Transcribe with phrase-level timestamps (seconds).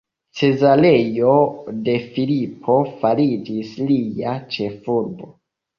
[0.37, 1.33] Cezareo
[1.89, 5.35] de Filipo fariĝis lia ĉefurbo.